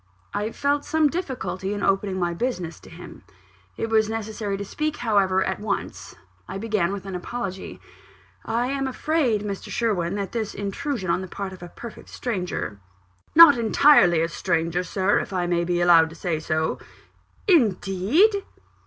I 0.33 0.51
felt 0.51 0.83
some 0.83 1.09
difficulty 1.11 1.75
in 1.75 1.83
opening 1.83 2.17
my 2.17 2.33
business 2.33 2.79
to 2.79 2.89
him. 2.89 3.21
It 3.77 3.89
was 3.91 4.09
necessary 4.09 4.57
to 4.57 4.65
speak, 4.65 4.97
however, 4.97 5.43
at 5.43 5.59
once 5.59 6.15
I 6.47 6.57
began 6.57 6.91
with 6.91 7.05
an 7.05 7.13
apology. 7.13 7.79
"I 8.43 8.65
am 8.69 8.87
afraid, 8.87 9.43
Mr. 9.43 9.69
Sherwin, 9.69 10.15
that 10.15 10.31
this 10.31 10.55
intrusion 10.55 11.11
on 11.11 11.21
the 11.21 11.27
part 11.27 11.53
of 11.53 11.61
a 11.61 11.69
perfect 11.69 12.09
stranger" 12.09 12.79
"Not 13.35 13.59
entirely 13.59 14.21
a 14.21 14.27
stranger, 14.27 14.83
Sir, 14.83 15.19
if 15.19 15.31
I 15.33 15.45
may 15.45 15.63
be 15.63 15.81
allowed 15.81 16.09
to 16.09 16.15
say 16.15 16.39
so." 16.39 16.79
"Indeed!" 17.47 18.43